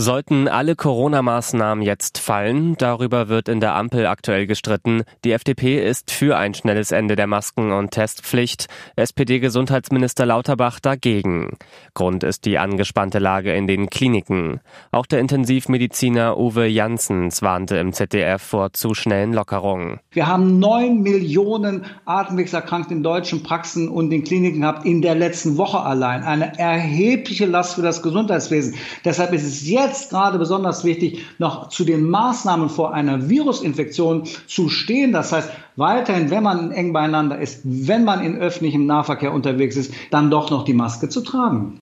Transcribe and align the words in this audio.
Sollten 0.00 0.46
alle 0.46 0.76
Corona-Maßnahmen 0.76 1.82
jetzt 1.82 2.18
fallen, 2.18 2.76
darüber 2.78 3.28
wird 3.28 3.48
in 3.48 3.58
der 3.58 3.74
Ampel 3.74 4.06
aktuell 4.06 4.46
gestritten. 4.46 5.02
Die 5.24 5.32
FDP 5.32 5.84
ist 5.84 6.12
für 6.12 6.36
ein 6.36 6.54
schnelles 6.54 6.92
Ende 6.92 7.16
der 7.16 7.26
Masken- 7.26 7.72
und 7.72 7.90
Testpflicht, 7.90 8.68
SPD-Gesundheitsminister 8.94 10.24
Lauterbach 10.24 10.78
dagegen. 10.78 11.56
Grund 11.94 12.22
ist 12.22 12.44
die 12.44 12.58
angespannte 12.58 13.18
Lage 13.18 13.52
in 13.52 13.66
den 13.66 13.90
Kliniken. 13.90 14.60
Auch 14.92 15.04
der 15.04 15.18
Intensivmediziner 15.18 16.38
Uwe 16.38 16.68
Janssens 16.68 17.42
warnte 17.42 17.78
im 17.78 17.92
ZDF 17.92 18.40
vor 18.40 18.72
zu 18.74 18.94
schnellen 18.94 19.32
Lockerungen. 19.32 19.98
Wir 20.12 20.28
haben 20.28 20.60
neun 20.60 21.02
Millionen 21.02 21.86
Atemwegserkrankte 22.04 22.94
in 22.94 23.02
deutschen 23.02 23.42
Praxen 23.42 23.88
und 23.88 24.10
den 24.10 24.22
Kliniken 24.22 24.60
gehabt 24.60 24.86
in 24.86 25.02
der 25.02 25.16
letzten 25.16 25.56
Woche 25.56 25.80
allein. 25.80 26.22
Eine 26.22 26.56
erhebliche 26.56 27.46
Last 27.46 27.74
für 27.74 27.82
das 27.82 28.00
Gesundheitswesen. 28.00 28.76
Deshalb 29.04 29.32
ist 29.32 29.42
es 29.42 29.68
jetzt 29.68 29.87
jetzt 29.88 30.10
gerade 30.10 30.38
besonders 30.38 30.84
wichtig, 30.84 31.24
noch 31.38 31.68
zu 31.68 31.84
den 31.84 32.08
Maßnahmen 32.08 32.68
vor 32.68 32.92
einer 32.92 33.28
Virusinfektion 33.28 34.24
zu 34.46 34.68
stehen. 34.68 35.12
Das 35.12 35.32
heißt, 35.32 35.50
weiterhin, 35.76 36.30
wenn 36.30 36.42
man 36.42 36.70
eng 36.72 36.92
beieinander 36.92 37.38
ist, 37.38 37.62
wenn 37.64 38.04
man 38.04 38.24
in 38.24 38.36
öffentlichem 38.36 38.86
Nahverkehr 38.86 39.32
unterwegs 39.32 39.76
ist, 39.76 39.92
dann 40.10 40.30
doch 40.30 40.50
noch 40.50 40.64
die 40.64 40.74
Maske 40.74 41.08
zu 41.08 41.22
tragen. 41.22 41.78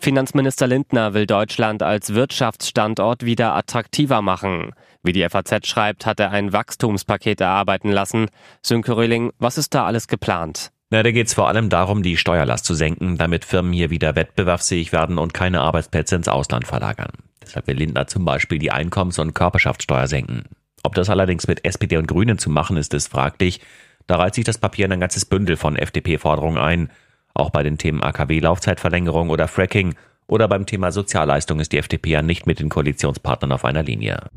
Finanzminister 0.00 0.68
Lindner 0.68 1.14
will 1.14 1.26
Deutschland 1.26 1.82
als 1.82 2.14
Wirtschaftsstandort 2.14 3.24
wieder 3.24 3.56
attraktiver 3.56 4.22
machen. 4.22 4.70
Wie 5.02 5.12
die 5.12 5.28
FAZ 5.28 5.66
schreibt, 5.66 6.06
hat 6.06 6.20
er 6.20 6.30
ein 6.30 6.52
Wachstumspaket 6.52 7.40
erarbeiten 7.40 7.90
lassen. 7.90 8.26
Sönke 8.62 8.96
Röhling, 8.96 9.32
was 9.38 9.58
ist 9.58 9.74
da 9.74 9.84
alles 9.84 10.06
geplant? 10.06 10.70
Na, 10.90 11.02
da 11.02 11.10
geht 11.10 11.26
es 11.26 11.34
vor 11.34 11.48
allem 11.48 11.68
darum, 11.68 12.04
die 12.04 12.16
Steuerlast 12.16 12.64
zu 12.64 12.74
senken, 12.74 13.18
damit 13.18 13.44
Firmen 13.44 13.72
hier 13.72 13.90
wieder 13.90 14.14
wettbewerbsfähig 14.14 14.92
werden 14.92 15.18
und 15.18 15.34
keine 15.34 15.60
Arbeitsplätze 15.60 16.14
ins 16.14 16.28
Ausland 16.28 16.64
verlagern. 16.64 17.10
Deshalb 17.42 17.66
will 17.66 17.76
Lindner 17.76 18.06
zum 18.06 18.24
Beispiel 18.24 18.60
die 18.60 18.70
Einkommens- 18.70 19.18
und 19.18 19.34
Körperschaftssteuer 19.34 20.06
senken. 20.06 20.44
Ob 20.84 20.94
das 20.94 21.10
allerdings 21.10 21.48
mit 21.48 21.64
SPD 21.64 21.96
und 21.96 22.06
Grünen 22.06 22.38
zu 22.38 22.50
machen 22.50 22.76
ist, 22.76 22.94
ist 22.94 23.08
fraglich. 23.08 23.60
Da 24.06 24.16
reiht 24.16 24.36
sich 24.36 24.44
das 24.44 24.58
Papier 24.58 24.84
in 24.84 24.92
ein 24.92 25.00
ganzes 25.00 25.24
Bündel 25.24 25.56
von 25.56 25.74
FDP-Forderungen 25.74 26.58
ein. 26.58 26.90
Auch 27.34 27.50
bei 27.50 27.64
den 27.64 27.78
Themen 27.78 28.04
AKW-Laufzeitverlängerung 28.04 29.30
oder 29.30 29.48
Fracking 29.48 29.96
oder 30.28 30.46
beim 30.46 30.66
Thema 30.66 30.92
Sozialleistung 30.92 31.58
ist 31.58 31.72
die 31.72 31.78
FDP 31.78 32.10
ja 32.10 32.22
nicht 32.22 32.46
mit 32.46 32.60
den 32.60 32.68
Koalitionspartnern 32.68 33.50
auf 33.50 33.64
einer 33.64 33.82
Linie. 33.82 34.30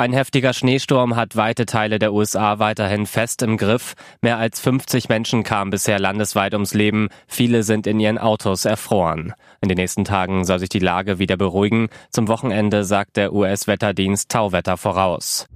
Ein 0.00 0.14
heftiger 0.14 0.54
Schneesturm 0.54 1.14
hat 1.14 1.36
weite 1.36 1.66
Teile 1.66 1.98
der 1.98 2.14
USA 2.14 2.58
weiterhin 2.58 3.04
fest 3.04 3.42
im 3.42 3.58
Griff. 3.58 3.92
Mehr 4.22 4.38
als 4.38 4.58
50 4.58 5.10
Menschen 5.10 5.42
kamen 5.42 5.70
bisher 5.70 5.98
landesweit 5.98 6.54
ums 6.54 6.72
Leben. 6.72 7.10
Viele 7.26 7.64
sind 7.64 7.86
in 7.86 8.00
ihren 8.00 8.16
Autos 8.16 8.64
erfroren. 8.64 9.34
In 9.60 9.68
den 9.68 9.76
nächsten 9.76 10.06
Tagen 10.06 10.46
soll 10.46 10.58
sich 10.58 10.70
die 10.70 10.78
Lage 10.78 11.18
wieder 11.18 11.36
beruhigen. 11.36 11.90
Zum 12.08 12.28
Wochenende 12.28 12.84
sagt 12.84 13.18
der 13.18 13.34
US-Wetterdienst 13.34 14.30
Tauwetter 14.30 14.78
voraus. 14.78 15.49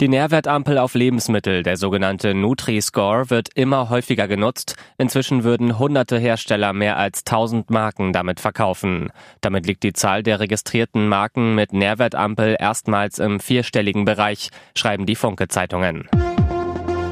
Die 0.00 0.08
Nährwertampel 0.08 0.78
auf 0.78 0.94
Lebensmittel, 0.94 1.62
der 1.62 1.76
sogenannte 1.76 2.34
Nutri-Score, 2.34 3.30
wird 3.30 3.50
immer 3.54 3.90
häufiger 3.90 4.26
genutzt. 4.26 4.74
Inzwischen 4.98 5.44
würden 5.44 5.78
hunderte 5.78 6.18
Hersteller 6.18 6.72
mehr 6.72 6.96
als 6.96 7.20
1000 7.20 7.70
Marken 7.70 8.12
damit 8.12 8.40
verkaufen. 8.40 9.12
Damit 9.40 9.66
liegt 9.66 9.84
die 9.84 9.92
Zahl 9.92 10.24
der 10.24 10.40
registrierten 10.40 11.08
Marken 11.08 11.54
mit 11.54 11.72
Nährwertampel 11.72 12.56
erstmals 12.58 13.20
im 13.20 13.38
vierstelligen 13.38 14.04
Bereich, 14.04 14.50
schreiben 14.76 15.06
die 15.06 15.16
Funke-Zeitungen. 15.16 16.08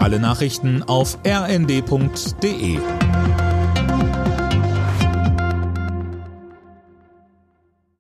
Alle 0.00 0.18
Nachrichten 0.18 0.82
auf 0.82 1.18
rnd.de 1.24 2.78